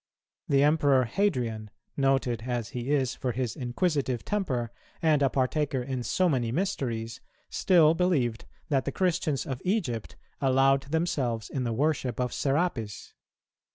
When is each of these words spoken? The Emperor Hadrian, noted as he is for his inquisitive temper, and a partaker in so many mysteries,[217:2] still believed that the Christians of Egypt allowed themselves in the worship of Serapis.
The 0.47 0.63
Emperor 0.63 1.03
Hadrian, 1.05 1.69
noted 1.95 2.41
as 2.47 2.69
he 2.69 2.89
is 2.89 3.13
for 3.13 3.33
his 3.33 3.55
inquisitive 3.55 4.25
temper, 4.25 4.71
and 4.99 5.21
a 5.21 5.29
partaker 5.29 5.83
in 5.83 6.01
so 6.01 6.27
many 6.27 6.51
mysteries,[217:2] 6.51 7.21
still 7.55 7.93
believed 7.93 8.45
that 8.69 8.85
the 8.85 8.91
Christians 8.91 9.45
of 9.45 9.61
Egypt 9.63 10.15
allowed 10.41 10.85
themselves 10.91 11.51
in 11.51 11.65
the 11.65 11.73
worship 11.73 12.19
of 12.19 12.33
Serapis. 12.33 13.13